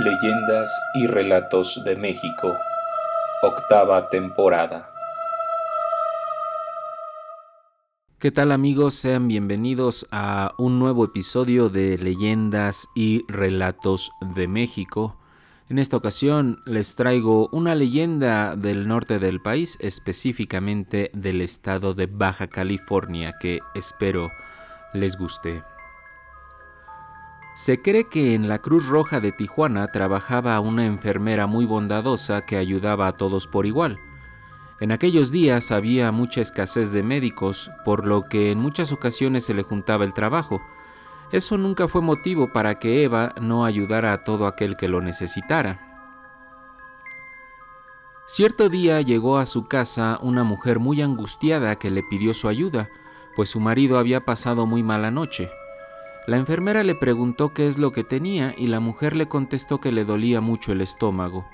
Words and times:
Leyendas 0.00 0.80
y 0.94 1.06
Relatos 1.06 1.84
de 1.84 1.94
México, 1.94 2.56
octava 3.42 4.08
temporada. 4.08 4.90
¿Qué 8.18 8.30
tal 8.30 8.50
amigos? 8.50 8.94
Sean 8.94 9.28
bienvenidos 9.28 10.06
a 10.10 10.54
un 10.56 10.78
nuevo 10.78 11.04
episodio 11.04 11.68
de 11.68 11.98
Leyendas 11.98 12.88
y 12.94 13.26
Relatos 13.28 14.10
de 14.34 14.48
México. 14.48 15.20
En 15.68 15.78
esta 15.78 15.98
ocasión 15.98 16.60
les 16.64 16.96
traigo 16.96 17.50
una 17.52 17.74
leyenda 17.74 18.56
del 18.56 18.88
norte 18.88 19.18
del 19.18 19.42
país, 19.42 19.76
específicamente 19.80 21.10
del 21.12 21.42
estado 21.42 21.92
de 21.92 22.06
Baja 22.06 22.46
California, 22.46 23.34
que 23.38 23.60
espero 23.74 24.30
les 24.94 25.18
guste. 25.18 25.62
Se 27.60 27.82
cree 27.82 28.04
que 28.04 28.34
en 28.34 28.48
la 28.48 28.60
Cruz 28.60 28.88
Roja 28.88 29.20
de 29.20 29.32
Tijuana 29.32 29.88
trabajaba 29.88 30.58
una 30.60 30.86
enfermera 30.86 31.46
muy 31.46 31.66
bondadosa 31.66 32.40
que 32.40 32.56
ayudaba 32.56 33.06
a 33.06 33.18
todos 33.18 33.46
por 33.46 33.66
igual. 33.66 34.00
En 34.80 34.92
aquellos 34.92 35.30
días 35.30 35.70
había 35.70 36.10
mucha 36.10 36.40
escasez 36.40 36.90
de 36.90 37.02
médicos, 37.02 37.70
por 37.84 38.06
lo 38.06 38.22
que 38.30 38.50
en 38.50 38.58
muchas 38.58 38.92
ocasiones 38.92 39.44
se 39.44 39.52
le 39.52 39.62
juntaba 39.62 40.06
el 40.06 40.14
trabajo. 40.14 40.62
Eso 41.32 41.58
nunca 41.58 41.86
fue 41.86 42.00
motivo 42.00 42.50
para 42.50 42.78
que 42.78 43.04
Eva 43.04 43.34
no 43.38 43.66
ayudara 43.66 44.14
a 44.14 44.24
todo 44.24 44.46
aquel 44.46 44.78
que 44.78 44.88
lo 44.88 45.02
necesitara. 45.02 45.86
Cierto 48.26 48.70
día 48.70 49.02
llegó 49.02 49.36
a 49.36 49.44
su 49.44 49.68
casa 49.68 50.18
una 50.22 50.44
mujer 50.44 50.78
muy 50.78 51.02
angustiada 51.02 51.76
que 51.76 51.90
le 51.90 52.02
pidió 52.04 52.32
su 52.32 52.48
ayuda, 52.48 52.88
pues 53.36 53.50
su 53.50 53.60
marido 53.60 53.98
había 53.98 54.24
pasado 54.24 54.64
muy 54.64 54.82
mala 54.82 55.10
noche. 55.10 55.50
La 56.30 56.36
enfermera 56.36 56.84
le 56.84 56.94
preguntó 56.94 57.52
qué 57.52 57.66
es 57.66 57.76
lo 57.76 57.90
que 57.90 58.04
tenía 58.04 58.54
y 58.56 58.68
la 58.68 58.78
mujer 58.78 59.16
le 59.16 59.26
contestó 59.26 59.80
que 59.80 59.90
le 59.90 60.04
dolía 60.04 60.40
mucho 60.40 60.70
el 60.70 60.80
estómago. 60.80 61.44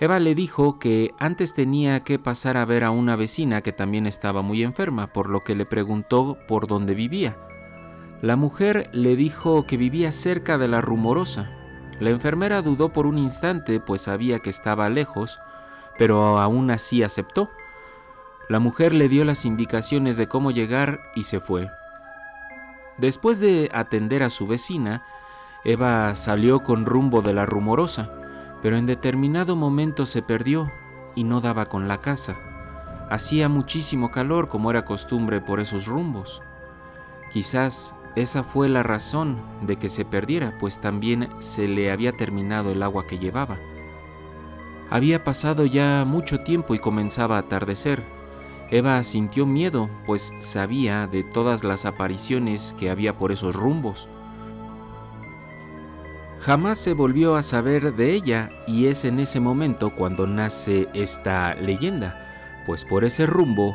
Eva 0.00 0.18
le 0.18 0.34
dijo 0.34 0.80
que 0.80 1.14
antes 1.20 1.54
tenía 1.54 2.00
que 2.00 2.18
pasar 2.18 2.56
a 2.56 2.64
ver 2.64 2.82
a 2.82 2.90
una 2.90 3.14
vecina 3.14 3.60
que 3.60 3.70
también 3.70 4.08
estaba 4.08 4.42
muy 4.42 4.64
enferma, 4.64 5.06
por 5.06 5.30
lo 5.30 5.42
que 5.42 5.54
le 5.54 5.64
preguntó 5.64 6.38
por 6.48 6.66
dónde 6.66 6.96
vivía. 6.96 7.36
La 8.20 8.34
mujer 8.34 8.90
le 8.92 9.14
dijo 9.14 9.64
que 9.64 9.76
vivía 9.76 10.10
cerca 10.10 10.58
de 10.58 10.66
la 10.66 10.80
rumorosa. 10.80 11.48
La 12.00 12.10
enfermera 12.10 12.62
dudó 12.62 12.92
por 12.92 13.06
un 13.06 13.16
instante, 13.16 13.78
pues 13.78 14.00
sabía 14.00 14.40
que 14.40 14.50
estaba 14.50 14.88
lejos, 14.88 15.38
pero 15.98 16.40
aún 16.40 16.72
así 16.72 17.04
aceptó. 17.04 17.48
La 18.48 18.58
mujer 18.58 18.92
le 18.92 19.08
dio 19.08 19.24
las 19.24 19.44
indicaciones 19.44 20.16
de 20.16 20.26
cómo 20.26 20.50
llegar 20.50 20.98
y 21.14 21.22
se 21.22 21.38
fue. 21.38 21.70
Después 23.00 23.40
de 23.40 23.70
atender 23.72 24.22
a 24.22 24.28
su 24.28 24.46
vecina, 24.46 25.02
Eva 25.64 26.14
salió 26.16 26.60
con 26.60 26.84
rumbo 26.84 27.22
de 27.22 27.32
la 27.32 27.46
rumorosa, 27.46 28.12
pero 28.62 28.76
en 28.76 28.84
determinado 28.84 29.56
momento 29.56 30.04
se 30.04 30.20
perdió 30.20 30.70
y 31.14 31.24
no 31.24 31.40
daba 31.40 31.64
con 31.64 31.88
la 31.88 31.98
casa. 31.98 32.36
Hacía 33.10 33.48
muchísimo 33.48 34.10
calor 34.10 34.48
como 34.48 34.70
era 34.70 34.84
costumbre 34.84 35.40
por 35.40 35.60
esos 35.60 35.86
rumbos. 35.86 36.42
Quizás 37.32 37.94
esa 38.16 38.42
fue 38.42 38.68
la 38.68 38.82
razón 38.82 39.38
de 39.62 39.76
que 39.76 39.88
se 39.88 40.04
perdiera, 40.04 40.52
pues 40.60 40.80
también 40.80 41.30
se 41.38 41.68
le 41.68 41.90
había 41.90 42.12
terminado 42.12 42.70
el 42.70 42.82
agua 42.82 43.06
que 43.06 43.18
llevaba. 43.18 43.58
Había 44.90 45.24
pasado 45.24 45.64
ya 45.64 46.04
mucho 46.06 46.40
tiempo 46.40 46.74
y 46.74 46.80
comenzaba 46.80 47.36
a 47.36 47.40
atardecer, 47.40 48.04
Eva 48.70 49.02
sintió 49.02 49.46
miedo, 49.46 49.90
pues 50.06 50.32
sabía 50.38 51.08
de 51.08 51.24
todas 51.24 51.64
las 51.64 51.86
apariciones 51.86 52.74
que 52.78 52.88
había 52.88 53.18
por 53.18 53.32
esos 53.32 53.56
rumbos. 53.56 54.08
Jamás 56.38 56.78
se 56.78 56.94
volvió 56.94 57.34
a 57.34 57.42
saber 57.42 57.94
de 57.94 58.14
ella 58.14 58.50
y 58.68 58.86
es 58.86 59.04
en 59.04 59.18
ese 59.18 59.40
momento 59.40 59.94
cuando 59.94 60.26
nace 60.26 60.88
esta 60.94 61.54
leyenda, 61.54 62.62
pues 62.64 62.84
por 62.84 63.04
ese 63.04 63.26
rumbo, 63.26 63.74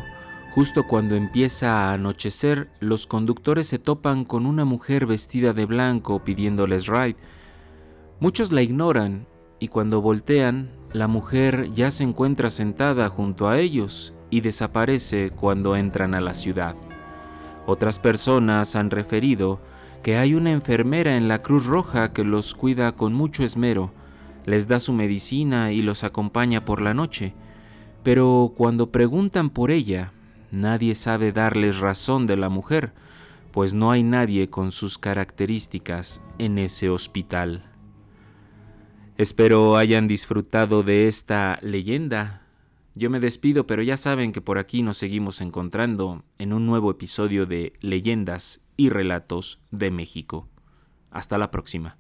justo 0.52 0.88
cuando 0.88 1.16
empieza 1.16 1.90
a 1.90 1.94
anochecer, 1.94 2.70
los 2.80 3.06
conductores 3.06 3.68
se 3.68 3.80
topan 3.80 4.24
con 4.24 4.46
una 4.46 4.64
mujer 4.64 5.06
vestida 5.06 5.52
de 5.52 5.66
blanco 5.66 6.24
pidiéndoles 6.24 6.88
ride. 6.88 7.18
Muchos 8.22 8.54
la 8.54 8.62
ignoran 8.62 9.28
y 9.60 9.68
cuando 9.68 10.02
voltean, 10.02 10.72
la 10.94 11.08
mujer 11.08 11.72
ya 11.74 11.92
se 11.92 12.06
encuentra 12.06 12.50
sentada 12.50 13.10
junto 13.10 13.50
a 13.50 13.60
ellos 13.60 14.14
y 14.36 14.42
desaparece 14.42 15.30
cuando 15.30 15.78
entran 15.78 16.14
a 16.14 16.20
la 16.20 16.34
ciudad. 16.34 16.76
Otras 17.66 18.00
personas 18.00 18.76
han 18.76 18.92
referido 18.92 19.62
que 20.04 20.18
hay 20.18 20.34
una 20.36 20.52
enfermera 20.52 21.16
en 21.16 21.30
la 21.30 21.42
Cruz 21.42 21.66
Roja 21.66 22.12
que 22.12 22.26
los 22.26 22.54
cuida 22.54 22.92
con 22.92 23.14
mucho 23.14 23.46
esmero, 23.46 23.94
les 24.46 24.68
da 24.68 24.82
su 24.82 24.92
medicina 24.92 25.72
y 25.72 25.82
los 25.82 26.04
acompaña 26.04 26.66
por 26.66 26.82
la 26.82 26.94
noche, 26.94 27.34
pero 28.04 28.54
cuando 28.58 28.92
preguntan 28.92 29.50
por 29.50 29.72
ella, 29.72 30.12
nadie 30.52 30.96
sabe 30.96 31.32
darles 31.32 31.80
razón 31.80 32.28
de 32.28 32.36
la 32.36 32.50
mujer, 32.50 32.92
pues 33.54 33.74
no 33.74 33.90
hay 33.90 34.04
nadie 34.04 34.50
con 34.50 34.72
sus 34.72 34.98
características 34.98 36.22
en 36.40 36.58
ese 36.58 36.90
hospital. 36.90 37.64
Espero 39.18 39.78
hayan 39.78 40.10
disfrutado 40.10 40.84
de 40.84 41.08
esta 41.08 41.58
leyenda 41.62 42.45
yo 42.96 43.10
me 43.10 43.20
despido, 43.20 43.68
pero 43.68 43.84
ya 43.84 43.98
saben 43.98 44.32
que 44.32 44.40
por 44.40 44.58
aquí 44.58 44.82
nos 44.82 44.98
seguimos 44.98 45.42
encontrando 45.42 46.24
en 46.38 46.54
un 46.54 46.66
nuevo 46.66 46.90
episodio 46.90 47.46
de 47.46 47.74
Leyendas 47.82 48.62
y 48.78 48.90
Relatos 48.90 49.60
de 49.70 49.92
México. 49.92 50.48
Hasta 51.12 51.38
la 51.38 51.52
próxima. 51.52 51.94